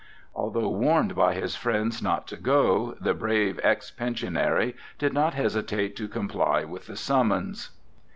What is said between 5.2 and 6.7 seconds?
hesitate to comply